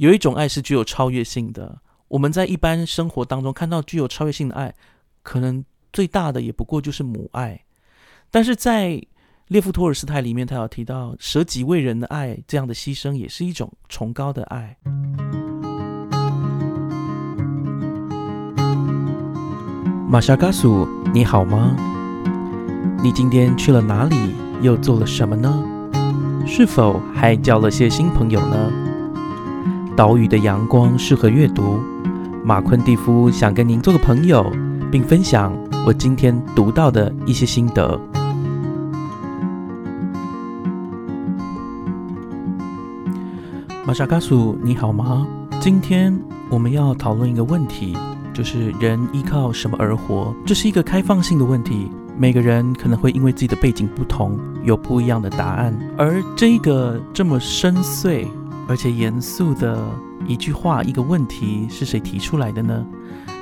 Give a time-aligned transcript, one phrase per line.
[0.00, 1.78] 有一种爱是具有超越性的。
[2.08, 4.74] 我们在一般生活当中看到具有超越性的爱，
[5.22, 7.60] 可能最大的也不过就是母爱。
[8.30, 8.98] 但是在
[9.48, 14.78] 列夫·托尔斯泰里面，他有提到舍己为人的爱，这样的牺牲也是一种崇高的爱。
[20.08, 21.76] 玛莎·嘎苏，你好吗？
[23.02, 24.16] 你今天去了哪里？
[24.62, 25.62] 又做了什么呢？
[26.46, 28.89] 是否还交了些新朋友呢？
[30.00, 31.78] 岛屿的阳光适合阅读。
[32.42, 34.50] 马昆蒂夫想跟您做个朋友，
[34.90, 35.52] 并分享
[35.86, 38.00] 我今天读到的一些心得。
[43.84, 45.26] 玛莎·嘎苏，你好吗？
[45.60, 47.94] 今天我们要讨论一个问题，
[48.32, 50.34] 就是人依靠什么而活？
[50.46, 51.90] 这是一个开放性的问题。
[52.16, 55.78] 每个人可能会因为自己的背景不同，有不一样的答案。
[55.98, 58.26] 而这个这么深邃
[58.70, 59.84] 而且严肃的
[60.28, 62.86] 一句话、一个问题，是谁提出来的呢？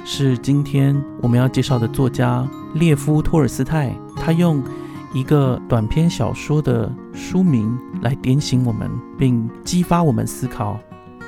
[0.02, 3.95] 是今天我们要介绍的作家列夫·托尔斯泰。
[4.16, 4.65] 他用
[5.12, 10.80] 一个短篇小说的书名来点醒我们，并激发我们思考：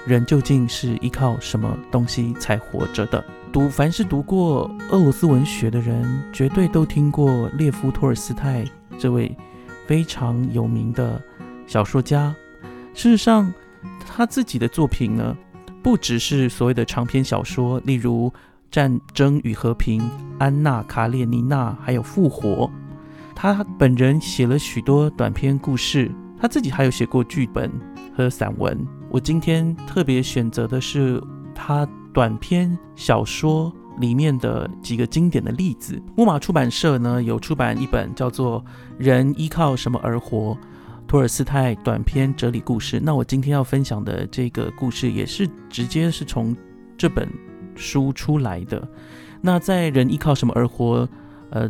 [0.06, 3.22] 人究竟是依靠什么东西才活着的？
[3.52, 8.64] 读凡是读过俄罗斯文学的人，绝对都听过列夫·托尔斯泰
[8.98, 9.36] 这位
[9.86, 11.20] 非常有名的
[11.66, 12.34] 小说家。
[12.94, 13.52] 事实上，
[14.06, 15.36] 他自己的作品呢，
[15.82, 18.28] 不只是所谓的长篇小说，例如
[18.70, 20.00] 《战争与和平》
[20.38, 22.66] 《安娜·卡列尼娜》，还有《复活》。
[23.34, 27.70] 他本人写了许多短篇故事，他自己还有写过剧本
[28.16, 28.78] 和散文。
[29.10, 31.22] 我今天特别选择的是
[31.54, 31.88] 他。
[32.12, 38.60] 短篇小说里面的几个经典的例子，木马出版社呢有出版一本叫做
[38.98, 40.52] 《人依靠什么而活》
[41.10, 43.00] 托尔斯泰短篇哲理故事。
[43.02, 46.56] 那我今天要分享的这个故事也是直接是从
[46.96, 47.28] 这本
[47.74, 48.88] 书出来的。
[49.40, 51.04] 那在《人依靠什么而活》
[51.50, 51.68] 呃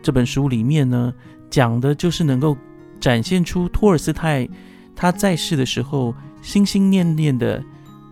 [0.00, 1.12] 这本书里面呢，
[1.50, 2.56] 讲的就是能够
[2.98, 4.48] 展现出托尔斯泰
[4.96, 7.62] 他在世的时候心心念念的。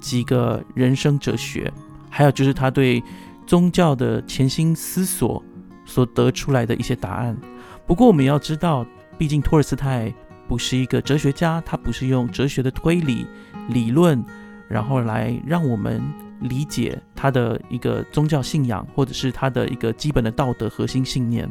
[0.01, 1.73] 几个人生哲学，
[2.09, 3.03] 还有就是他对
[3.47, 5.43] 宗教的潜心思索
[5.85, 7.37] 所得出来的一些答案。
[7.85, 8.87] 不过我们要知道，
[9.17, 10.15] 毕竟托尔斯泰
[10.49, 13.27] 不是一个哲学家，他不是用哲学的推理
[13.69, 14.25] 理论，
[14.69, 16.03] 然后来让我们
[16.41, 21.49] 理解他的一个宗教信仰，或者是他的一个基本的道德核心信念。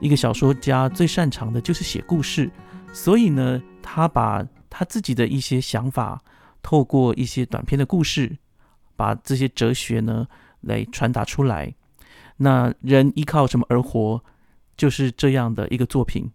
[0.00, 2.50] 一个小说家最擅长的就是写故事，
[2.92, 6.22] 所以呢，他把他自己的一些想法。
[6.62, 8.36] 透过一些短篇的故事，
[8.96, 10.26] 把这些哲学呢
[10.62, 11.72] 来传达出来。
[12.38, 14.20] 那人依靠什么而活？
[14.76, 16.28] 就是这样的一个作品。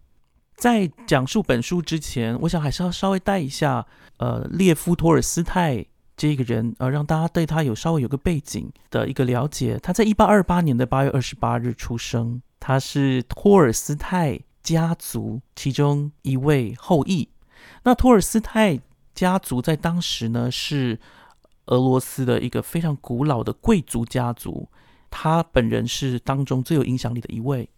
[0.62, 3.84] 在讲述本书之前，我想还是要稍微带一下，
[4.18, 5.84] 呃，列夫·托尔斯泰
[6.16, 9.76] 这个人，呃，让大家对他有稍微有个背景的一个了解。
[9.82, 17.28] 他在一八二八年的八月二十八日出生，他是托尔斯泰家族其中一位后裔。
[17.82, 18.78] 那托尔斯泰。
[19.14, 20.98] 家族在当时呢是
[21.66, 24.66] 俄罗斯的一个非常古老的贵族家族，
[25.10, 27.68] 他本人是当中最有影响力的一位。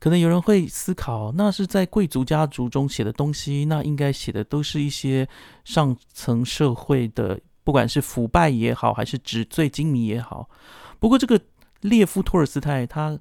[0.00, 5.28] 可能有人会思考，那是在贵族家族中写的东西，那应该写的都是一些
[5.64, 10.48] 上层社会的，不管是腐败也好，还是纸醉金迷也好。
[10.98, 11.38] 不过，这个
[11.82, 13.18] 列夫·托尔斯泰他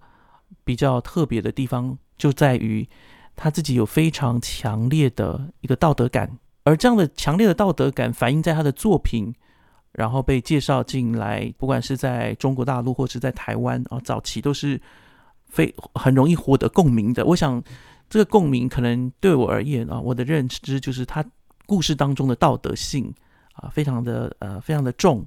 [0.64, 2.88] 比较特别的地方就在于
[3.36, 6.40] 他自己有非常强烈的一个道德感。
[6.64, 9.34] 而这样的强烈的道德感反映在他的作品，
[9.92, 14.80] 然后被介绍进来，不管是在中国大陆或是在台湾啊，早期都是
[15.50, 17.26] 非很容易获得共鸣的。
[17.26, 17.62] 我想，
[18.10, 21.26] 这个共鸣可能对我而言啊，我的认知就是他
[21.66, 23.14] 故事当中的道德性
[23.54, 25.26] 啊，非常的呃，非常的重。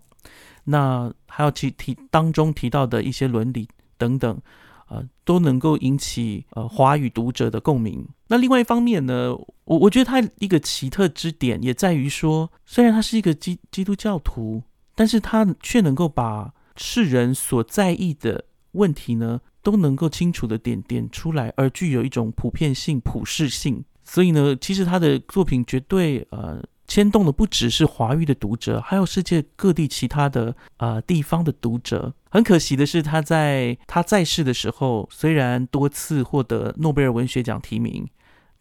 [0.65, 3.69] 那还有其提当中提到的一些伦理
[3.99, 4.41] 等等。
[4.89, 8.07] 呃，都能够引起呃华语读者的共鸣。
[8.27, 9.35] 那另外一方面呢，
[9.65, 14.63] 我我觉得他一个奇特之点也在于说，虽然他是一个基基督教徒，
[14.95, 23.85] 但是他却能够把世人所在意的问题呢，都能够清楚的点点出来，而具有一种普遍性、普适性。
[24.05, 26.63] 所以呢，其实他的作品绝对呃。
[26.89, 32.13] 牵动的不只是华语的读者，还有世界各地其他的呃地方的读者。
[32.29, 38.07] 很可惜的是，他在他在世的时候，虽然多次获得诺贝尔文学奖提名，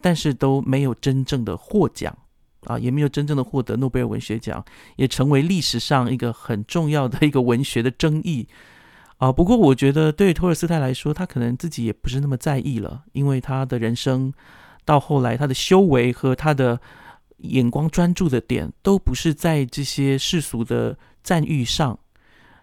[0.00, 2.16] 但是都没有真正的获奖
[2.64, 4.64] 啊，也没有真正的获得诺贝尔文学奖，
[4.96, 8.48] 也成为历史上一个很重要的一个文学的争议
[9.22, 9.30] 啊。
[9.30, 14.32] 不过，我觉得对托尔斯泰来说，他可能自己也不是那么在意了，因为他的人生
[14.84, 16.80] 到后来，他的修为和他的。
[17.42, 21.98] 眼光专注的点都不是在这些世俗的赞誉上，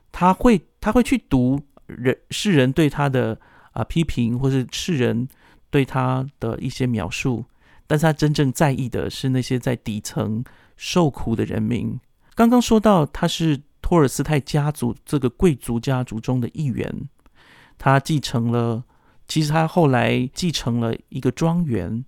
[0.10, 3.38] 他会他会去读人世人对他的
[3.74, 5.28] 啊批评，或是世人
[5.70, 7.44] 对他的一些描述，
[7.88, 10.42] 但是他真正在意的是那些在底层
[10.78, 12.00] 受苦的人民。
[12.34, 17.10] 刚刚说到他是托尔斯泰家族这个贵族家族中的一员，
[17.78, 18.84] 他继承了，
[19.28, 22.06] 其实他后来继承了一个庄园。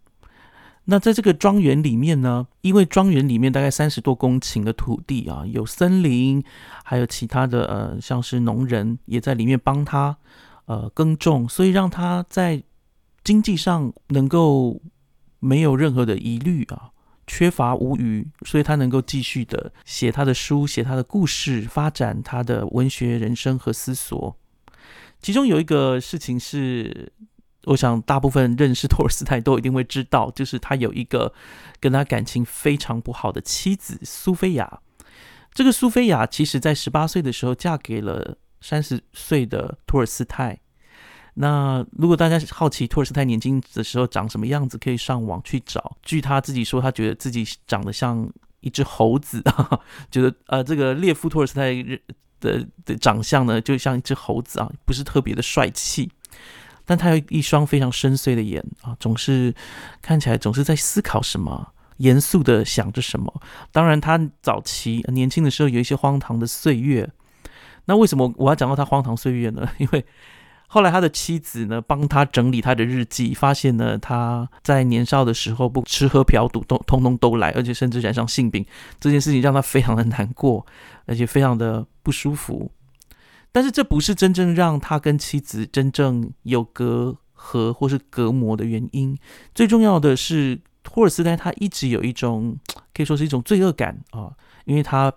[0.85, 6.43] 那在这个庄园里面呢，因为庄园里面大概三十多公顷的土地啊，有森林，
[6.83, 10.17] 还有其他的呃，像是农人也在里面帮他
[10.65, 12.61] 呃耕种，所以让他在
[13.23, 14.81] 经济上能够
[15.39, 16.90] 没有任何的疑虑啊，
[17.27, 24.37] 缺乏无余，所以他能够继续的写他的书，写他的故事，发展他的文学人生和思索。
[25.21, 27.13] 其中有一个事情是。
[27.65, 31.31] 我想，大部分认识托尔斯泰都一定会知道，就是他有一个
[31.79, 34.79] 跟他感情非常不好的妻子苏菲亚。
[35.53, 40.59] 这个苏菲亚其实在十八岁的时候嫁给了三十岁的托尔斯泰。
[41.33, 45.95] 那如果大家好奇托尔斯泰年轻的时候长什么样子，可以上网去找。
[46.03, 48.29] 据他自己说，他觉得自己长得像
[48.59, 49.41] 一只猴子，
[50.11, 51.73] 觉得呃，这个列夫托尔斯泰
[52.39, 56.11] 的的长相呢，就像一只猴子啊，不是特别的帅气。
[56.85, 59.53] 但他有一双非常深邃的眼啊，总是
[60.01, 63.41] 看起来总是在思考什么，严肃的想着什么。
[63.71, 67.09] 当然，他早期年轻的时候有一些荒唐的岁月。
[67.85, 69.67] 那为什么我要讲到他荒唐岁月呢？
[69.79, 70.05] 因为
[70.73, 78.65] 后来他的妻子呢帮他整理他的日记，发现呢他在年少的时候不吃喝嫖赌都通通都来，而且甚至染上性病。
[78.97, 80.65] 这件事情让他非常的难过，
[81.07, 82.71] 而且非常的不舒服。
[83.51, 89.17] 但是这不是真正让他跟妻子真正有隔阂或是隔膜的原因。
[89.53, 92.57] 最重要的是，托尔斯泰他一直有一种
[92.93, 94.31] 可以说是一种罪恶感啊，
[94.63, 95.11] 因为他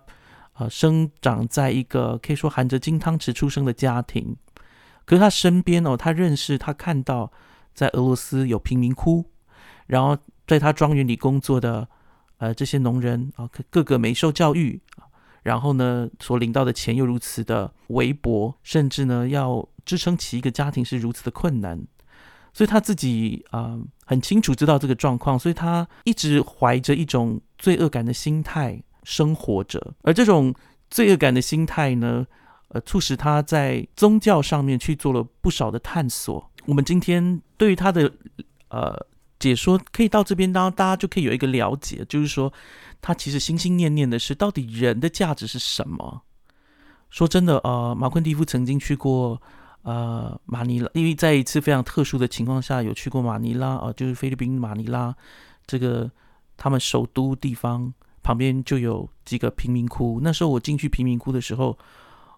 [0.57, 4.35] 呃生长在一个可以说含着金汤匙出生的家庭，
[5.05, 7.31] 可是他身边哦，他认识他看到
[7.73, 9.25] 在俄罗斯有贫民窟，
[9.87, 10.17] 然后
[10.47, 11.87] 在他庄园里工作的
[12.37, 14.81] 呃这些农人啊，个个没受教育。
[15.43, 21.85] 然后呢，所领到的钱又如此的微薄，甚至呢，要支撑起一个家庭是如此的困难，
[22.51, 29.93] 所以他自己啊很清楚知道这个状况，所以他一直怀着一种罪恶感的心态生活着。
[30.01, 30.51] 而这种
[30.89, 32.25] 罪恶感的心态呢，
[32.75, 36.51] 呃，促使他在宗教上面去做了不少的探索。
[36.65, 38.11] 我们今天对于他的
[38.67, 38.93] 呃
[39.39, 42.51] 解说，可以到这边，当大家就可以有一个了解，就是说。
[43.01, 46.23] 他其实心心念念的是，到底人的价值是什么？
[47.11, 49.39] 说真的，呃，马昆蒂夫曾经去过
[49.83, 55.15] 呃马尼拉，因为在一次非常特殊的情况下，有去过马尼拉啊，就是菲律宾马尼拉
[55.67, 56.09] 这个
[56.57, 57.93] 他们首都地方
[58.23, 60.19] 旁边就有几个贫民窟。
[60.23, 61.77] 那时候我进去贫民窟的时候，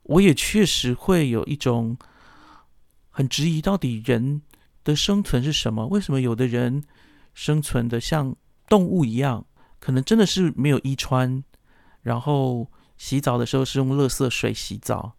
[0.08, 1.98] 我也确实会有一种
[3.10, 4.42] 很质疑，到底人
[4.84, 5.88] 的生存是什么？
[5.88, 6.84] 为什么有的人
[7.34, 8.36] 生存的像
[8.68, 9.46] 动物一样？
[9.80, 11.44] 可能真的是没有衣穿，
[12.02, 15.16] 然后洗澡的时候是用垃圾水洗澡，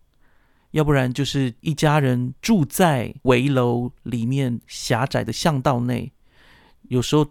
[0.72, 6.12] 要不然就是一家人住在围楼里面狭窄的巷道内，
[6.88, 7.26] 有时候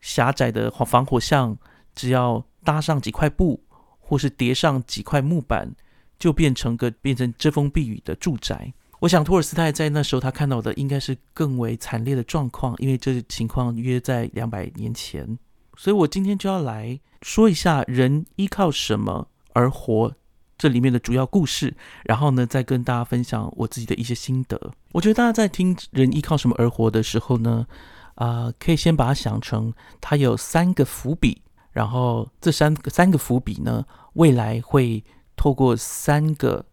[0.00, 1.56] 狭窄的防火巷，
[1.94, 3.62] 只要搭上几块布
[4.00, 5.74] 或是叠上几块木板，
[6.18, 8.72] 就变成个变成遮风避雨的住宅。
[9.00, 15.38] 我想托尔斯泰在那时候他看到的应该是更为惨烈的状况，因为这情况约在两百年前。
[15.76, 20.14] 所以，我今天就要来说一下人依靠什么而活
[20.56, 24.72] 这里面的主要故事，然后呢，再跟大家分享我自己的一些心得。
[24.92, 27.66] 我觉得大家在听人依靠什么而活的时候呢，
[28.14, 31.42] 啊，可以先把它想成它有三个伏笔，
[31.72, 35.02] 然后这三个三个伏笔呢，未来会
[35.44, 36.64] 透过三个。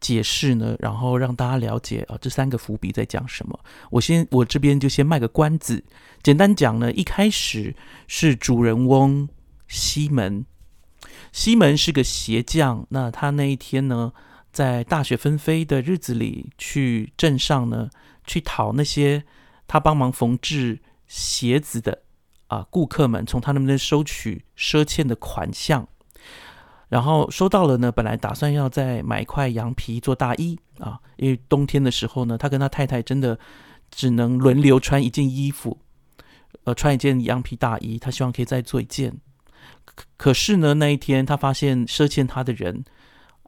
[0.00, 3.58] 解释呢，然后让大家了解啊，这三个伏笔在讲什么。
[3.90, 5.82] 我先，我这边就先卖个关子。
[6.22, 7.74] 简单讲呢，一开始
[8.06, 9.26] 是主人翁
[9.66, 10.44] 西门，
[11.32, 12.86] 西门是个鞋匠。
[12.90, 14.12] 那他那一天呢，
[14.52, 17.88] 在大雪纷飞的日子里，去镇上呢，
[18.26, 19.24] 去讨那些
[19.66, 22.02] 他帮忙缝制鞋子的
[22.48, 25.88] 啊顾客们，从他那边收取赊欠的款项。
[26.94, 33.36] 然后收到了呢，本来打算要再买一块羊皮做大衣啊，因为冬天的时候呢，他跟他太太真的
[33.90, 35.76] 只能轮流穿一件衣服，
[36.62, 39.12] 呃，穿一件羊皮大衣，他希望可以再做一件。
[40.16, 42.84] 可是呢，那一天他发现赊欠他的人，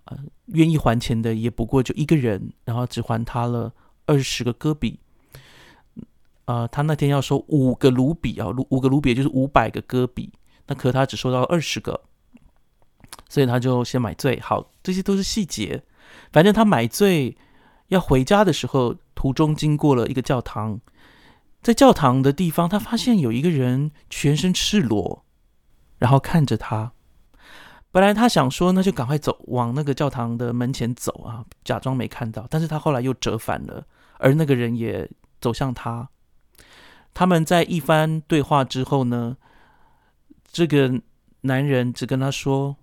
[0.06, 3.72] 呃，愿意还钱的也不过就一个人，然后只还他了
[4.06, 4.98] 二十个戈比。
[6.46, 10.32] 呃，他那天要收五个卢比啊，卢五个卢比就是五百个戈比。
[10.66, 12.00] 那可他只收到了二十个，
[13.28, 14.38] 所以他就先买醉。
[14.40, 15.82] 好，这些都是细节。
[16.32, 17.36] 反正他买醉
[17.88, 20.80] 要回家的时候，途中经过了一个教堂，
[21.62, 25.24] 在教堂的地方，他发现有一个人全身赤裸，
[25.98, 26.92] 然后看着他。
[27.90, 32.46] 本来他想说，那就赶快走，往那个教堂的门前走啊，假装没看到。
[32.50, 33.86] 但是他后来又折返了，
[34.18, 36.08] 而那个人也走向他。
[37.14, 39.38] 他们在一番对话之后呢，
[40.52, 41.00] 这个
[41.40, 42.76] 男人只跟他说：“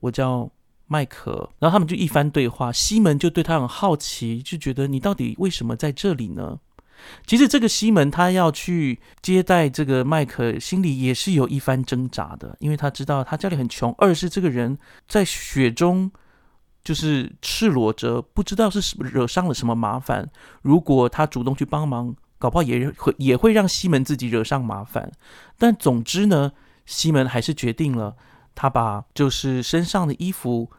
[0.00, 0.50] 我叫
[0.86, 2.72] 麦克。”然后他们就一番对话。
[2.72, 6.58] 西门就对他很好奇，就觉得你到底为什么在这里呢？
[7.26, 14.76] 其实这个西门他要去接待这个麦克，心里也是有一番挣扎的，因为他知道他家里很穷，二是这个人
[15.08, 16.10] 在雪中
[16.84, 20.30] 就是赤裸着，不知道是惹上了什么麻烦。
[20.60, 25.10] 如果他主动去帮忙，搞不好也会也会让西门自己惹上麻烦。
[25.56, 26.52] 但总之呢，
[26.84, 28.14] 西门还是决定了，
[28.54, 30.70] 他把就是身上的衣服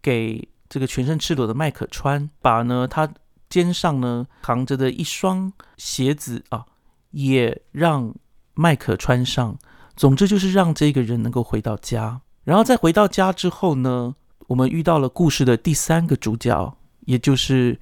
[0.00, 3.08] 给这个全身赤裸的麦克穿，把呢他。
[3.50, 6.66] 肩上呢扛着的一双鞋子啊，
[7.12, 8.12] 也让
[8.54, 9.56] 麦克穿上。
[9.94, 12.20] 总之就是让这个人能够回到家。
[12.42, 14.16] 然后在回到家之后呢，
[14.48, 17.78] 我们遇到了故事的第三个主角，也就是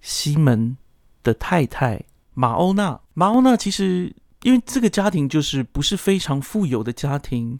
[0.00, 0.76] 西门
[1.22, 2.02] 的太太
[2.34, 2.98] 马欧娜。
[3.14, 7.56] 马欧娜其实因为这个家庭就是不是非常富有的家庭，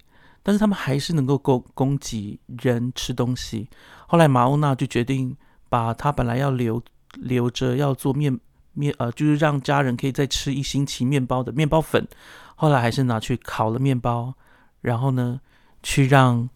[0.47, 3.69] 但是他们还是能够供供给人吃东西。
[4.07, 5.37] 后来马欧娜就决定
[5.69, 6.81] 把他本来要留。
[7.19, 8.39] 留着要做面
[8.75, 12.07] 面呃，就是让家人可以再吃一星期面包的面包粉，
[12.55, 14.35] 后来还是拿去烤了面包，
[14.83, 15.41] 然后呢，
[15.83, 16.47] 去让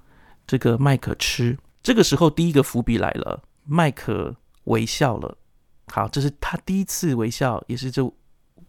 [0.47, 1.57] 这个麦克吃。
[1.83, 5.39] 这个时候，第一个伏笔来了，麦克微笑了。
[5.87, 8.05] 好，这是他第一次微笑，也是这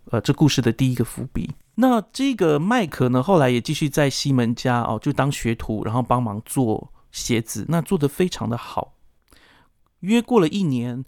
[0.05, 1.51] 呃这故事的第一个伏笔。
[1.75, 8.93] 那这个麦克呢，后来也继续在西门家哦，就当学徒，然后帮忙做鞋子，那做的非常的好。
[10.01, 11.05] 约过了一年。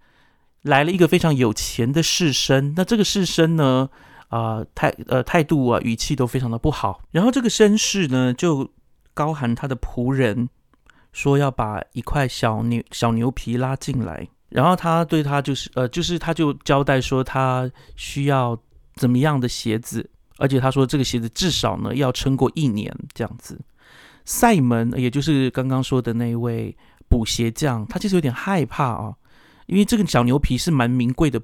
[0.63, 3.89] 来了一个非常有钱的士绅，那这个士绅呢，
[4.29, 7.01] 啊态呃态度啊语气都非常的不好。
[7.12, 8.72] 然后这个绅士呢就
[9.13, 10.48] 高喊他的仆人
[11.12, 18.58] 说要把一块小牛小牛皮拉进来，然后他对他就是呃就是他就交代说他需要
[18.96, 23.60] 怎么样的鞋子，而且他说这个鞋子至少呢要撑过一年这样子。
[24.25, 26.75] 塞门也就是刚刚说的那位
[27.10, 29.16] 补鞋匠，他其实有点害怕啊。
[29.68, 31.40] 因为这个小牛皮是蛮名贵的，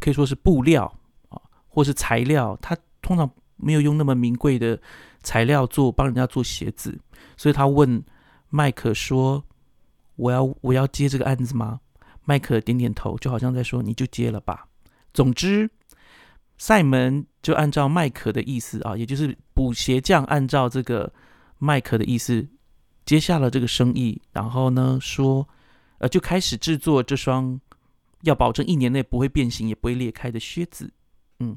[0.00, 0.84] 可以说是布料
[1.30, 2.58] 啊，或是材料。
[2.60, 4.80] 他通常没有用那么名贵的
[5.22, 6.98] 材料做帮人家做鞋子，
[7.36, 8.02] 所以他问
[8.50, 9.44] 麦克说
[10.16, 11.80] ：“我要我要接这个案子吗？”
[12.24, 14.66] 麦克点点头，就好像在说：“你就接了吧。”
[15.14, 15.70] 总之，
[16.58, 21.10] 塞门就按照麦克的意思啊，也就是补鞋匠按照这个
[21.56, 22.46] 麦克的意思
[23.06, 25.48] 接下了这个生意，然后呢说。
[26.00, 27.60] 呃，就开始制作这双
[28.22, 30.92] 要保证一年内不会变形也不会裂开的靴子。
[31.40, 31.56] 嗯，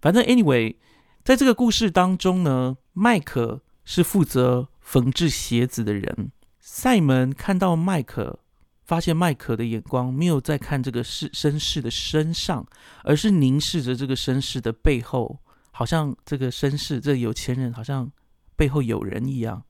[0.00, 0.76] 反正 anyway，
[1.24, 6.30] 在这个故事当中呢，麦克是负责缝制鞋子的人。
[6.60, 8.38] 塞门看到麦克，
[8.84, 12.66] 发现麦克的眼光没有在看这个士绅士的身上，
[13.02, 18.10] 而是凝视着这个绅士的背后，好像这个绅士这有钱人好像
[18.56, 19.64] 背后有人一样。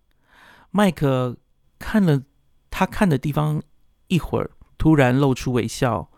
[0.70, 1.36] 麦克
[1.78, 2.22] 看了
[2.70, 3.62] 他看的地方。
[4.08, 6.10] 一会儿，突然露出微笑，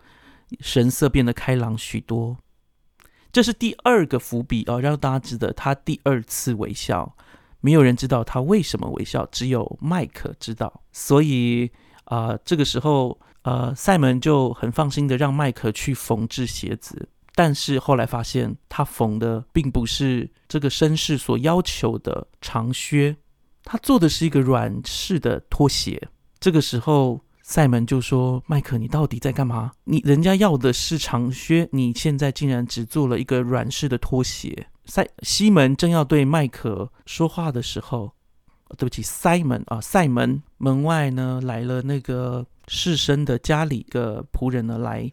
[0.58, 2.36] 神色变得开朗许多。
[3.30, 7.16] 这是第二个伏笔哦，让大家知道他第二次微笑。
[7.60, 10.82] 没有人知道他为什么微笑，只有麦克知道。
[10.90, 11.70] 所以
[12.06, 17.08] 啊，这个时候，呃，塞门就很放心的让麦克去缝制鞋子。
[17.34, 23.16] 但是后来发现，他缝的并不是这个绅士所要求的长靴，
[23.62, 26.08] 他做的是一个软式的拖鞋。
[26.40, 27.20] 这个时候。
[27.48, 29.70] 塞门就说：“麦克，你到底在干嘛？
[29.84, 38.15] 你人家要的是长靴，你现在竟然只做了一个软式的拖鞋。”塞西门正要对麦克说话的时候，
[38.76, 45.10] 对不起，塞门啊，塞门门外呢来了那个士绅的家里个仆人呢来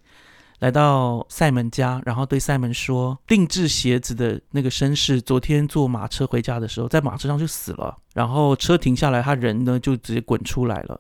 [0.59, 10.99] 来到塞门家，然后对塞门说：“定制鞋子的那个绅士昨天坐马车回家的时候，在马车上就死了，然后车停下来，他人呢就直接滚出来了。”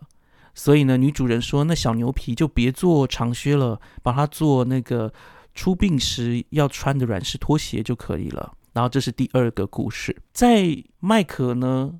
[0.53, 5.11] 所以呢，女主人说：“那小牛皮就别做长靴了，把它做那个
[5.55, 10.15] 出殡时要穿的软式拖鞋就可以了。”然后这是第二个故事。
[10.33, 11.93] 在麦克呢，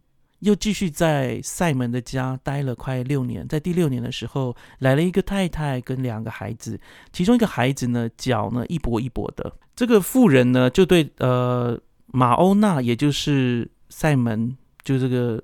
[0.44, 3.48] 又继续在塞门的家待了快六年。
[3.48, 6.80] 在第六年的时候，来了一个太太跟两个孩子，
[7.12, 9.52] 其中一个孩子呢，脚呢一跛一跛的。
[9.76, 15.42] 这个妇人呢，就对呃马欧娜，也就是塞门就这个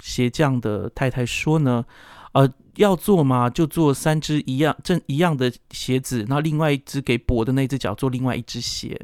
[0.00, 1.84] 鞋匠的太太说呢，
[2.32, 9.00] 呃，要做嘛，就做三只一样正一样的鞋子，那另外一只给跛的那只脚做另外一只鞋。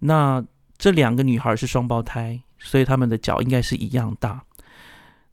[0.00, 0.44] 那
[0.76, 4.42] 这两个女孩是双胞胎，所以他们的脚应该是一样大。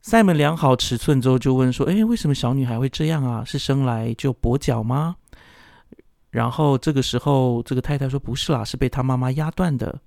[0.02, 3.44] 塞门量好尺寸之后，就问说：“哎，为什么小女孩会这样啊？
[3.44, 5.16] 是生来就跛脚吗？”
[6.30, 10.00] 然后这个时候，这个太太说：“不是啦，是被她妈妈压断的。”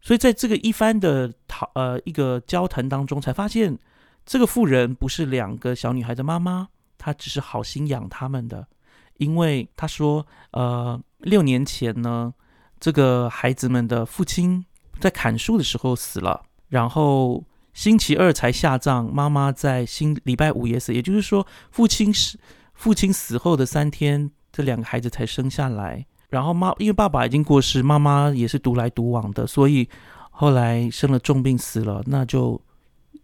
[0.00, 3.78] 所以在这个一番的讨呃一个交谈当中，才发现
[4.24, 8.66] 这个妇人不是两个小女孩的妈妈，她只是好心养他们的。
[9.18, 12.32] 因为她说：“呃，六年前呢，
[12.78, 14.64] 这个孩子们的父亲
[15.00, 17.42] 在砍树的时候死了，然后。”
[17.72, 22.36] 星期二才下葬，妈妈在星礼拜五也死，也就是说，父亲死
[22.74, 26.04] 父亲死后的三天，这两个孩子才生下来。
[26.30, 29.88] 然后妈因为爸爸已经过世，妈妈也是独来独往的，所以
[30.32, 32.60] 后来生了重病死了，那就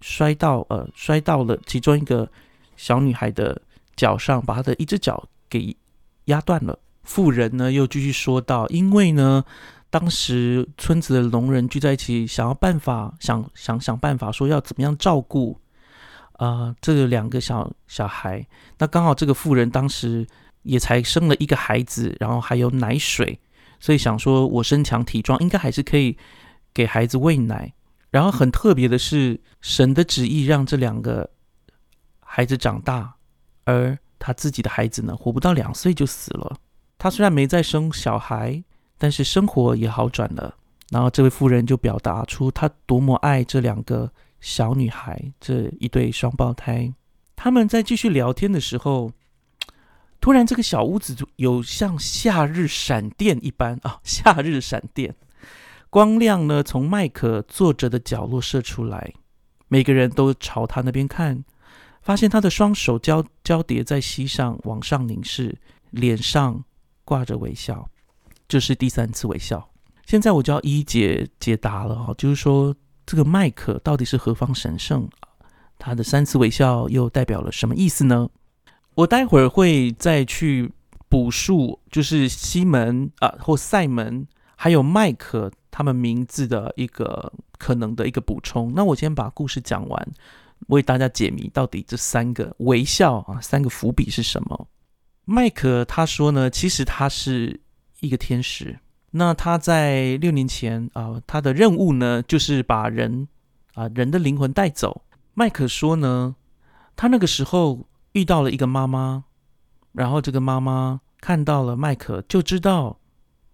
[0.01, 2.31] 摔到呃摔到了其中一个
[2.77, 3.61] 小女孩的
[3.97, 5.77] 脚上，把她的一只脚给
[6.27, 6.79] 压断了。
[7.03, 9.45] 妇人呢又继续说道：“因为呢。”
[9.89, 15.59] 当时村子的聋人聚在一起，想要办法，想想想办法，说要怎么样照顾
[16.33, 18.47] 啊这两个小小孩。
[18.79, 20.27] 那刚好这个妇人当时
[20.63, 23.39] 也才生了一个孩子，然后还有奶水，
[23.81, 26.19] 所以想说我身强体壮，应该还是可以
[26.75, 27.73] 给孩子喂奶。
[28.11, 31.31] 然后很特别的是，神的旨意让这两个
[32.21, 33.15] 孩子长大，
[33.65, 36.59] 而他自己的孩子呢，活不到两岁就死了。
[36.99, 38.63] 他虽然没再生小孩。
[38.99, 40.55] 但是生活也好转了，
[40.91, 44.11] 然后这位妇人就表达出她多么爱这两个
[44.41, 46.93] 小女孩，这一对双胞胎。
[47.35, 49.13] 他们在继续聊天的时候，
[50.21, 55.15] 突然这个小屋子有像夏日闪电一般啊，夏日闪电，
[55.91, 59.13] 光亮呢从麦克坐着的角落射出来，
[59.69, 61.45] 每个人都朝他那边看，
[62.01, 65.59] 发现他的双手交交叠在膝上，往上凝视，
[65.91, 66.65] 脸上
[67.05, 67.89] 挂着微笑。
[68.49, 69.69] 这是第三次微笑。
[70.07, 72.73] 现在我就要一一解解答了哈，就是说
[73.05, 75.09] 这个麦克到底是何方神圣？
[75.79, 78.29] 他的三次微笑又代表了什么意思呢？
[78.95, 80.73] 我待会儿会再去
[81.09, 88.73] 补述，就是西门啊或塞门还有麦克他们名字的一个可能的一个补充。
[88.77, 90.09] 那我先把故事讲完，
[90.69, 94.69] 为大家解谜，到底这三个微笑啊，三个伏笔是什么？
[95.25, 97.61] 麦克他说呢，其实他是。
[98.01, 98.79] 一个天使，
[99.11, 103.27] 那他在六年前啊，他的任务呢就是把人
[103.75, 105.03] 啊人的灵魂带走。
[105.35, 106.37] 麦克说呢，
[106.95, 109.25] 他那个时候遇到了一个妈妈，
[109.93, 112.99] 然后这个妈妈看到了麦克，就知道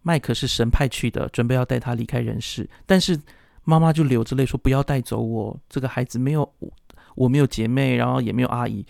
[0.02, 2.68] 麦克是神派去的，准备要带他离开人世。
[2.84, 3.20] 但是
[3.64, 6.52] 妈妈就流着泪说：“不要带走我，这个孩子没有
[7.14, 8.84] 我没有姐妹，然后也没有阿姨，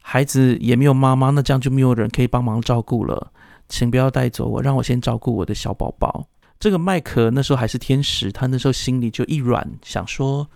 [0.00, 3.32] 孩子也没有妈妈，那这样就没有人可以帮忙照顾了。”
[3.68, 6.26] 请不要带走我，让我先照顾我的小宝宝。
[6.58, 10.48] 这个麦克那时候还是天使，他那时候心里就一软，想说：“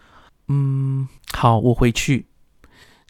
[0.48, 2.26] 嗯，好，我回去。”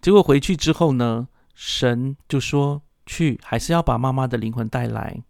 [0.03, 5.23] 结果回去之后呢，神就说：“去，还是要把妈妈的灵魂带来，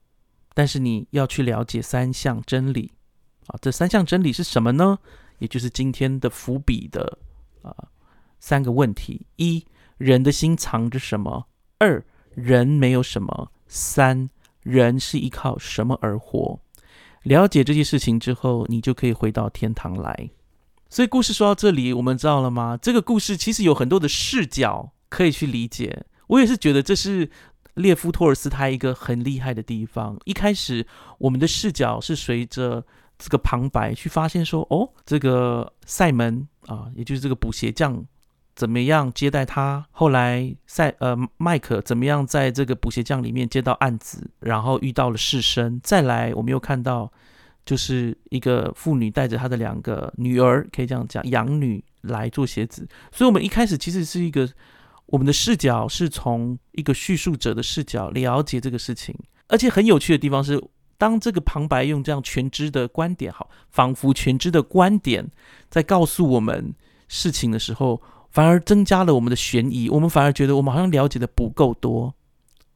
[0.54, 2.90] 但是你要去了解三项真理
[3.46, 3.58] 啊！
[3.60, 4.98] 这三项真理是什么呢？
[5.38, 7.18] 也就是今天的伏笔的
[7.62, 7.72] 啊
[8.40, 9.64] 三个问题：一，
[9.98, 11.46] 人的心藏着什么；
[11.78, 12.04] 二，
[12.34, 14.28] 人没有什么；三。”
[14.62, 16.60] 人是依靠什么而活？
[17.22, 20.30] 了解这些事情之后，你就可以回到天堂来。
[20.88, 22.76] 所以故事说到这里，我们知道了吗？
[22.80, 26.04] 这个故事其实有很多的视角可以去理解。
[26.26, 27.30] 我也是觉得这是
[27.74, 30.18] 列夫·托尔斯泰一个很厉害的地方。
[30.24, 30.86] 一开始，
[31.18, 32.84] 我们的视角是随着
[33.18, 38.04] 这个旁白去发现说，哦，这个塞门啊，也就是这个补鞋匠。
[38.54, 39.86] 怎么样接待他？
[39.90, 45.80] 后来赛呃麦克怎么样在这个补鞋匠里面接到案子，然后遇到了士绅。
[45.82, 47.10] 再来，我们又看到
[47.64, 52.86] 就是一个妇女带着她的两个女儿，可以这样讲养女来做鞋子。
[53.10, 54.46] 所以，我们一开始其实是一个
[55.06, 59.16] 我们的视角是从一个叙述者的视角了解这个事情。
[59.48, 60.62] 而且很有趣的地方是，
[60.98, 65.30] 当这个旁白用这样全知的观点，好，仿佛全知的观点
[65.70, 66.74] 在告诉我们
[67.08, 68.02] 事情的时候。
[68.32, 72.14] 反而增加了我们的悬疑，我们反而觉得我们好像了解的不够多，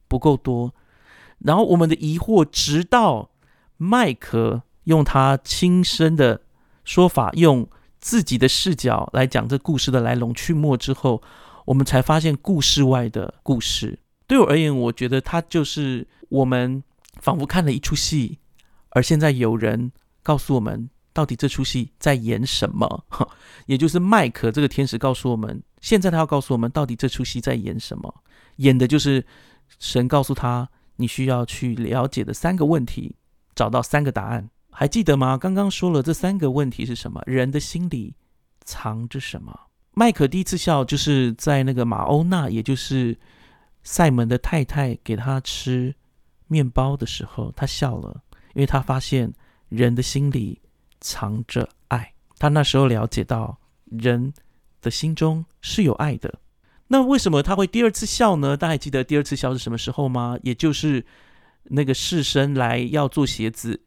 [0.07, 0.73] 不够多。
[1.39, 3.31] 然后我们的疑惑，直到
[3.77, 6.41] 麦克用他亲身的
[6.85, 7.67] 说法，用
[7.99, 11.21] 自己的视角来讲这故事的来龙去脉之后，
[11.65, 13.99] 我们才发现故事外的故事。
[14.27, 16.83] 对我而言，我觉得他就是我们
[17.19, 18.37] 仿佛看了一出戏，
[18.89, 19.91] 而现在有人
[20.21, 23.03] 告诉我们到底这出戏在演什么。
[23.65, 28.23] 也就是麦克这个天使告诉我们，现在他要告诉我们，到底这出戏在演什么？
[28.57, 29.25] 演的就是
[29.79, 33.15] 神告诉他，你需要去了解的三个问题，
[33.55, 34.47] 找到三个答案。
[34.69, 35.35] 还记得吗？
[35.39, 37.19] 刚刚说了这三个问题是什么？
[37.25, 38.13] 人的心里
[38.63, 39.59] 藏着什么？
[39.95, 43.17] 麦克第一次笑，就是在那个马欧娜，也就是
[43.81, 45.95] 塞门的太太给他吃
[46.47, 48.21] 面包的时候，他笑了，
[48.53, 49.33] 因为他发现
[49.69, 50.61] 人的心里
[50.99, 52.13] 藏着爱。
[52.39, 54.33] 他那时候了解到人
[54.81, 56.39] 的心中是有爱的。
[56.87, 58.55] 那为什么他会第二次笑呢？
[58.55, 60.37] 大家还记得第二次笑是什么时候吗？
[60.43, 61.05] 也就是
[61.63, 63.81] 那个士绅来要做鞋子。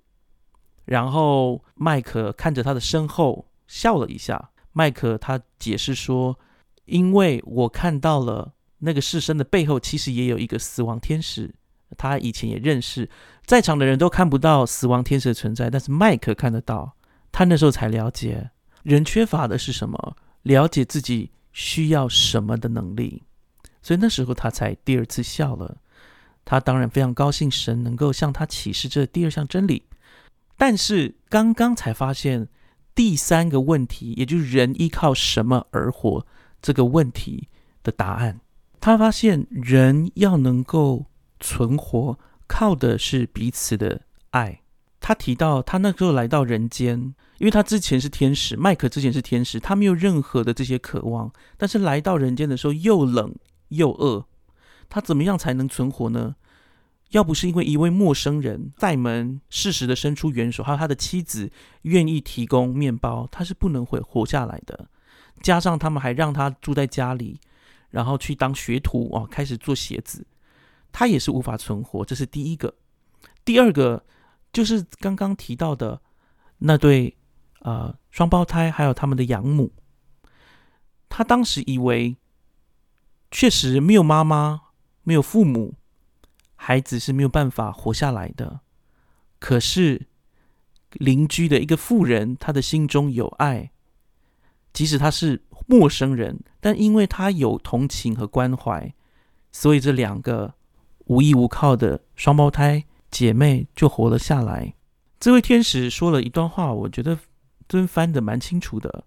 [0.84, 4.50] 然后麦克看着他的身后笑了一下。
[4.72, 6.38] 麦克他解释说
[6.86, 11.54] ：“因为我看到了那个士绅的背后，其实也有一个死亡天使。
[11.96, 13.08] 他以前也认识，
[13.44, 16.96] 在场的人都看不到死亡天使的存在，但是麦克看得到。
[17.32, 18.50] 他那时候才了解，
[18.82, 20.16] 人缺乏的是什么？
[20.42, 23.22] 了解自己需要什么的能力。
[23.82, 25.78] 所以那时候他才第二次笑了。
[26.44, 29.84] 他当然非常高兴，神能够向他启示这第二项真理。”
[30.56, 32.48] 但是刚刚才发现
[32.94, 36.26] 第三个问题，也就是人依靠什么而活
[36.60, 37.48] 这个问题
[37.82, 38.40] 的答案。
[38.80, 41.06] 他发现人要能够
[41.38, 44.59] 存活，靠的是彼此的爱。
[45.00, 51.32] 他提到他那时候来到人间，因为他之前是天使，麦克之前是天使，他没有任何的这些渴望。
[51.56, 53.34] 但是来到人间的时候，又冷
[53.68, 54.26] 又饿，
[54.88, 56.36] 他怎么样才能存活呢？
[57.10, 61.50] 要不是因为一位陌生人在门适时的伸出援手，还有他的妻子
[61.82, 64.86] 愿意提供面包，他是不能会活下来的。
[65.42, 67.40] 加上他们还让他住在家里，
[67.88, 70.24] 然后去当学徒哦，开始做鞋子，
[70.92, 72.04] 他也是无法存活。
[72.04, 72.74] 这是第一个。
[73.44, 74.04] 第二个
[74.52, 76.00] 就是刚刚提到的
[76.58, 77.16] 那对
[77.60, 79.72] 呃双胞胎，还有他们的养母。
[81.08, 82.16] 他当时以为
[83.30, 84.60] 确实没有妈妈，
[85.02, 85.74] 没有父母。
[86.62, 88.60] 孩子是没有办法活下来的，
[89.38, 90.08] 可是
[90.92, 93.70] 邻居的一个妇人，他的心中有爱，
[94.70, 98.92] 即使他是陌生人，但因为他有同情和关怀，
[99.50, 100.52] 所以这两个
[101.06, 104.74] 无依无靠的双胞胎姐妹就活了下来。
[105.18, 107.18] 这位天使说了一段话，我觉得
[107.68, 109.04] 真翻得蛮清楚的。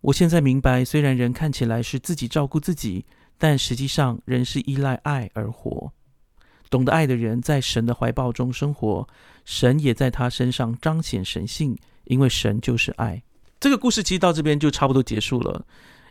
[0.00, 3.04] 我现在明白，虽然人看起来是自己照顾自己，
[3.38, 5.92] 但实际上人是依赖爱而活。
[6.70, 9.06] 懂得爱的人在神的怀抱中生活，
[9.44, 13.22] 神也在他身上彰显神性，因为神就是爱。
[13.60, 15.64] 这个故事其实到这边就差不多结束了，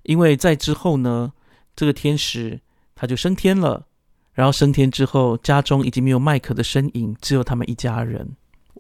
[0.03, 1.31] 因为在之后呢，
[1.75, 2.59] 这个天使
[2.95, 3.85] 他就升天了，
[4.33, 8.35] 然后升天之后，家中已经没有麦克的身影，只有他们一家人。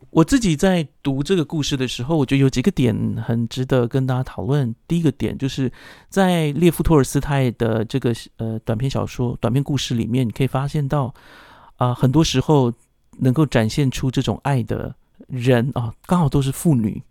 [0.09, 4.75] 我自己在读这个故事的时候，我觉得有几个点很值得跟大家讨论。
[4.87, 5.71] 第一个点就是
[6.09, 11.13] 在列夫托尔斯泰的这个呃短篇小说、短篇故事里面，你可以发现到。
[11.77, 12.71] 啊，很多时候
[13.17, 14.95] 能够展现出这种爱的
[15.27, 17.01] 人啊，刚好都是妇女。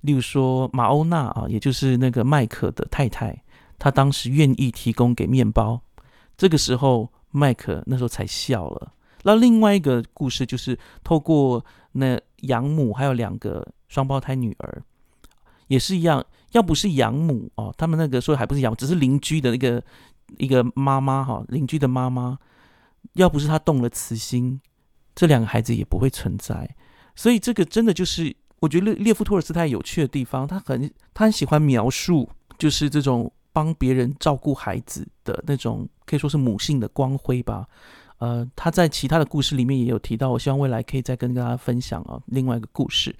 [0.00, 3.40] 例如说马欧娜啊，也就是那个麦克的太太，
[3.78, 5.82] 她当时愿意提供给面包，
[6.36, 8.92] 这个时候麦克那时候才笑了。
[9.22, 14.82] 那另外一个故事就是透过那养母还有两个双胞胎女儿，
[15.68, 19.82] 也是一样，要不是养母哦，他们那个时候还不是养，只是邻居的那个
[20.38, 22.38] 一个妈妈哈，邻居的妈妈。
[23.14, 24.60] 要不是他动了慈心，
[25.14, 26.76] 这两个孩子也不会存在。
[27.16, 37.66] 所以这个真的就是我觉得列夫托尔斯泰有趣的地方，他很他很喜欢描述，就是这种帮别人照顾孩子的那种，可以说是母性的光辉吧。
[38.18, 42.20] 呃，他在其他的故事里面也有提到，我希望未来可以再跟大家分享啊。
[42.26, 43.14] 另外一个故事，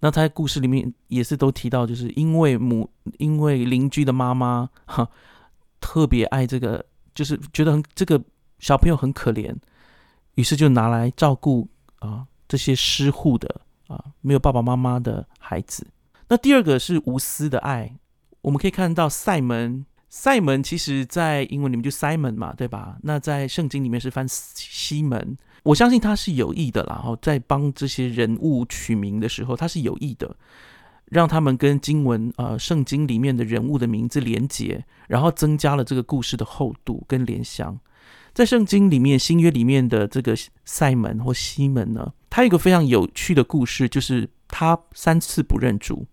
[0.00, 2.88] 那他在故事里面也是都提到，就是因为母
[3.18, 5.08] 因为邻居的妈妈哈
[5.80, 8.22] 特别爱这个，就是觉得很这个。
[8.60, 9.54] 小朋友很可怜，
[10.34, 11.68] 于是就拿来照顾
[12.00, 15.86] 啊这些失户的啊没有爸爸妈妈的孩子。
[16.26, 17.94] 那第二个是无私的爱，
[18.42, 22.96] 我们可以看到塞门，塞门其实在英文里面就 Simon 嘛，对吧？
[23.02, 26.94] 那在圣经里面是翻西门，我相信他是有意的啦。
[26.94, 30.36] 然后在帮这些人物取名的时候，他是有意的，
[31.06, 37.78] 让他们跟经文呃圣经里面的人物的名字连结，然后增加了这个故事的厚度跟联想。
[38.32, 46.06] 在圣经里面，新约里面的这个塞门或西门呢，他有一个非常有趣的故事，就是他三次不认主。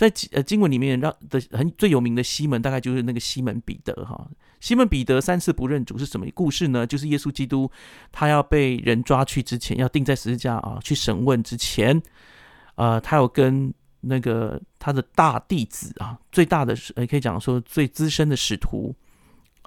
[0.00, 4.26] 在呃经文里面，让的很最有名的西门，大概就是那个西门彼得哈。
[4.58, 6.86] 西门彼得三次不认主是什么故事呢？
[6.86, 7.70] 就是耶稣基督
[8.10, 12.00] 他要被人抓去之前，要钉在十字架啊，去审问之前，
[12.76, 18.96] 呃，他有跟那个他的大弟子啊，最大的呃可以讲说最资深的使徒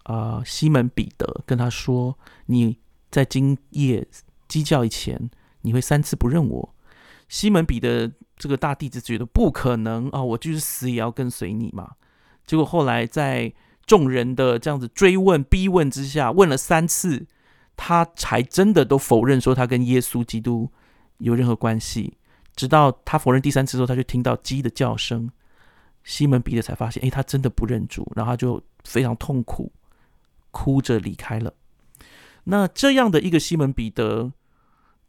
[0.06, 2.18] 啊，西门彼得跟他说
[2.48, 2.80] ：“你
[3.12, 4.04] 在今夜
[4.48, 5.30] 鸡叫以前，
[5.62, 6.74] 你会三次不认我。”
[7.30, 8.12] 西门彼得
[8.44, 11.92] 这个大弟子觉得不可能啊，我就是死也要跟随你嘛。
[12.46, 13.54] 结果后来在
[13.86, 17.26] 众人的这样子追问逼问之下，问了三次，
[17.78, 20.70] 他才真的都否认说他跟耶稣基督
[21.20, 22.18] 有任何关系。
[22.54, 25.32] 直到他否认第三次之后，他就听到鸡的叫声，
[26.04, 29.72] 西门彼得才发现，哎，他真的不认主，然后他就非常痛苦，
[30.52, 31.54] 哭着离开了。
[32.44, 34.34] 那这样的一个西门彼得，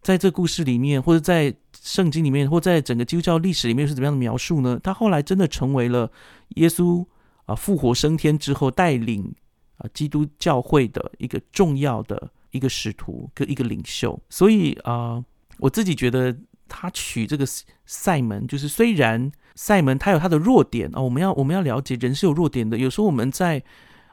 [0.02, 1.52] 在这故事里面，或者在
[1.84, 4.80] 圣经里面，或在整个基督教历史里面是怎么样的描述呢？
[4.82, 6.10] 他后来真的成为了
[6.56, 7.06] 耶稣
[7.44, 9.32] 啊复活升天之后带领
[9.76, 14.18] 啊基督教会的一个重要的一个使徒跟一个领袖。
[14.30, 15.22] 所以啊，
[15.58, 16.36] 我自己觉得。
[16.66, 17.44] 他取这个
[17.84, 22.78] 塞门，就是虽然塞门他有他的弱点啊，我们要我们要了解人是有弱点的。
[22.78, 23.62] 有时候我们在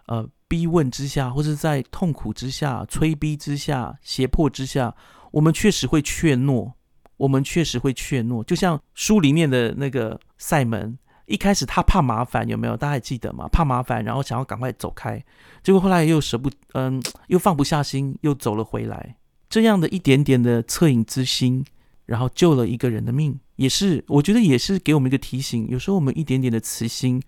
[0.08, 4.94] 呃逼问之下，或者在痛苦之下、催逼之下、胁迫之下，
[5.32, 6.74] 我们确实会怯懦，
[7.22, 8.44] 我们确实会怯懦。
[8.44, 12.76] 就像书里面的那个塞门，一开始他怕麻烦，有没有？
[12.76, 13.48] 大家还记得吗？
[13.48, 15.24] 怕麻烦，然后想要赶快走开，
[15.64, 19.18] 结果后来又舍不嗯，又放不下心，又走了回来。
[19.50, 21.66] 这样的一点点的恻隐之心。
[22.08, 25.70] 然后救了一个人的命，也是我觉得也是给我们一个提醒。
[25.70, 27.22] 有时候我们一点点的慈心，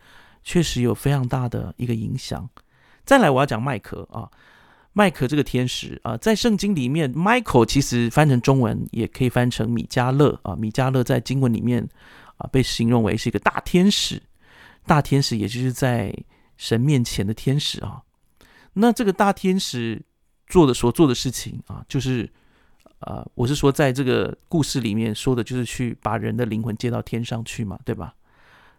[0.43, 2.49] 确实有非常大的一个影响。
[3.05, 4.27] 再来，我要讲麦克啊，
[4.93, 10.55] 麦克这个天使啊，在圣经里面，Michael 其实翻成中文也可以翻成米迦勒啊。
[10.55, 11.87] 米迦勒在经文里面
[12.37, 14.21] 啊，被形容为是一个大天使，
[14.85, 16.15] 大天使也就是在
[16.57, 18.03] 神面前的天使啊。
[18.73, 20.01] 那这个大天使
[20.47, 22.29] 做的所做的事情啊，就是。
[23.05, 28.15] 啊，我是说，在这个故事里面说的，就是去把人的灵魂接到天上去嘛，对吧？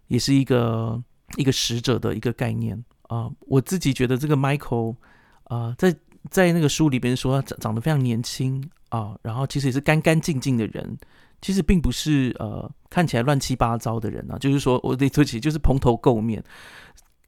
[0.06, 0.98] 也是一个
[1.36, 3.30] 一个使者的一个概念啊。
[3.40, 4.96] 我自己觉得这个 Michael
[5.42, 5.94] 啊，在
[6.30, 10.96] 在那个书里边说他长长得非常年轻啊，然后其实也是干干净净的人，
[11.40, 14.38] 其实并不是呃看起来乱七八糟的人啊。
[14.38, 16.42] 就是说我得说起，就是蓬头垢面。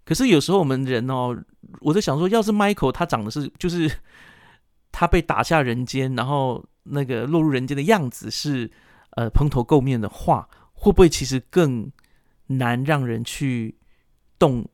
[0.04, 1.36] 可是有时候我们人哦，
[1.80, 3.90] 我在想说，要是 Michael 他长得是，就是
[4.92, 6.64] 他被打下人间，然后。
[6.88, 8.70] 那个落入人间的样子是，
[9.16, 11.90] 呃，蓬头垢面的话，会不会其实更
[12.46, 13.76] 难让人去
[14.38, 14.64] 动，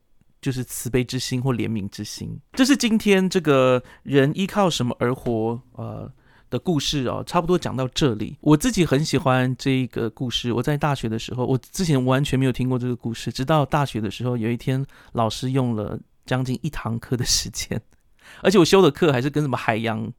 [0.42, 2.38] 就是慈悲之心或怜悯之心？
[2.52, 6.12] 这是今天这个人依靠什么而活，呃
[6.50, 8.36] 的故事哦，差不多讲到这里。
[8.42, 10.52] 我自己很喜欢这一个故事。
[10.52, 17.80] 我在大学的时候，我之前完全没有听过这个故事，直到大学的时候，有一天老师用了将近一堂课的时间，
[18.42, 20.12] 而且我修的课还是跟什么海洋。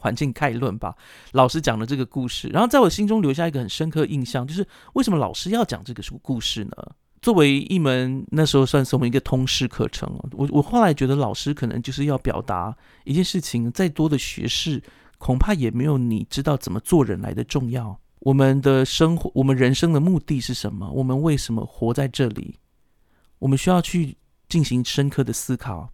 [0.00, 0.94] 环境概论吧，
[1.32, 6.70] 老师讲的这个故事，然后在我心中留下一个很深刻印象，就是为什么老师要讲这个故故事呢？
[7.20, 14.82] 作为一门那时候算是我们一个通识课程我我后来觉得老师可能就是要表达一件事情，再多的学识
[15.18, 17.98] 恐怕也没有你知道怎么做人来的重要。
[18.20, 20.90] 我们的生活，我们人生的目的是什么？
[20.90, 22.56] 我们为什么活在这里？
[23.38, 24.16] 我们需要去
[24.48, 25.90] 进行深刻的思考。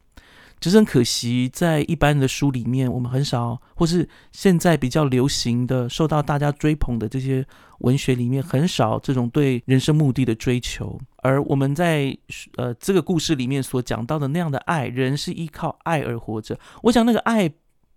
[0.61, 7.47] 只是很可惜，在一般的书里面，我们很少，或是现在比较流行的、受到大家追捧的这些
[7.81, 10.99] 文学里面，很少这种对人生目的的追求。
[11.25, 12.17] 而我们在
[12.57, 16.61] 呃这个故事里面所讲到的那样的爱，人是依靠爱而活着。
[16.83, 17.51] 我想那个爱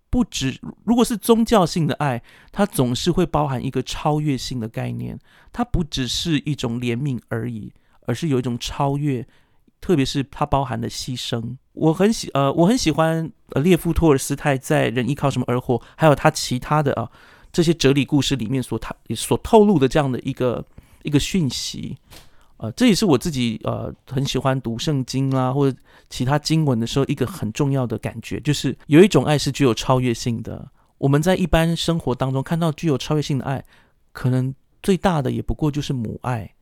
[0.08, 5.18] 不止，如果是宗教性的爱，它总是会包含一个超越性的概念，
[5.52, 7.72] 它不只是一种怜悯而已，
[8.06, 9.26] 而是有一种超越。
[9.80, 17.08] 特别是它包含的牺牲，我很喜呃，我很喜欢呃列夫托尔斯泰在《人依靠什么而活》，还有他其他的啊
[17.52, 20.66] 这些哲理故事里面所他所透露的这样的一个
[21.04, 21.96] 一个讯息，
[22.58, 25.76] 呃，这也是我自己呃很喜欢读圣经啦或者
[26.10, 30.70] 其他经文的时候一个很重要的感觉，就是有一种爱是具有超越性的。
[30.98, 33.64] 我们在一般生活当中看到具有超越性的爱，
[34.12, 36.52] 可能最大的也不过就是母爱，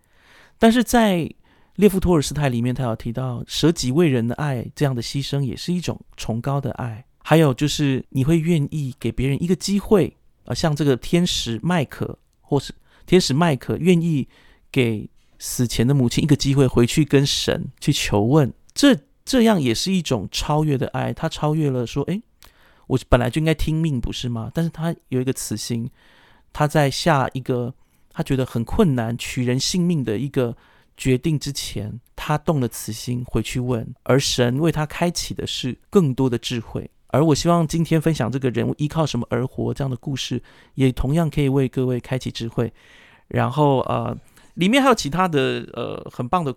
[0.58, 1.28] 但是在
[1.76, 7.04] 列夫·托尔斯泰里面，他有提到舍己为人的爱，这样的牺牲也是一种崇高的爱。
[7.18, 12.72] 还有就是，你会愿意给别人一个机会，啊，像这个天使麦克，或是
[13.04, 14.28] 天使麦克，愿意
[14.70, 18.52] 给死前的母亲一个机会，回去跟神去求问。
[18.74, 21.12] 这这样也是一种超越的爱。
[21.12, 22.20] 他超越了说，哎，
[22.86, 24.50] 我本来就应该听命，不是吗？
[24.54, 25.90] 但是他有一个慈心，
[26.52, 27.74] 他在下一个
[28.10, 30.56] 他觉得很困难取人性命的一个。
[30.98, 36.90] 决定之前，他动了慈心回去问，而神为他开启的是更多的智慧。
[37.08, 40.42] 而我希望今天分享这个人物依靠什么而活这样的故事，
[40.74, 42.72] 也同样可以为各位开启智慧。
[43.28, 44.16] 然后呃，
[44.56, 46.54] 里面还有其他的呃很棒的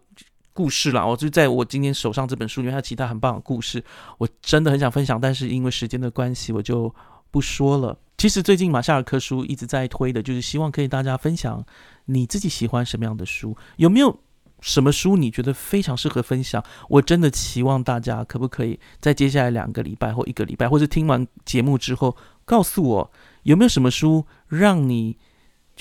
[0.52, 1.06] 故事啦。
[1.06, 3.82] 我就在我今天手上这本书里面还有其他很棒的故事，
[4.18, 6.94] 我真的很想分享，但是因为时间的关系，我就
[7.32, 7.98] 不说了。
[8.18, 11.66] 其实最近马夏尔克书一直在推的，就是希望可以大家分享
[12.06, 14.20] 你自己喜欢什么样的书，有没有
[14.60, 16.62] 什么书你觉得非常适合分享？
[16.90, 23.12] 我真的期望大家可不可以在接下来两个礼拜或一个礼拜，或者听完节目之后，告诉我
[23.44, 25.18] 有没有什么书让你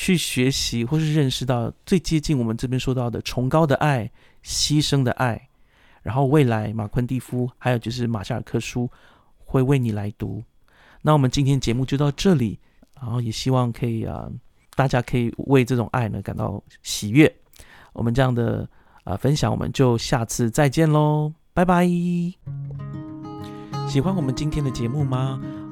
[0.00, 4.08] 去学习，或是认识到最接近我们这边说到的崇高的爱、
[4.44, 5.48] 牺牲的爱，
[6.02, 8.88] 然后未来马昆蒂夫还有就是马夏尔克书
[9.38, 10.40] 会为你来读。
[11.02, 12.60] 那我们今天节目就到这里，
[12.94, 14.30] 然后也希望可以啊，
[14.76, 17.34] 大家可以为这种爱呢感到喜悦。
[17.92, 18.68] 我们这样的
[19.02, 21.84] 啊分享，我们就下次再见喽，拜拜。
[23.88, 25.42] 喜欢我们今天的节目吗？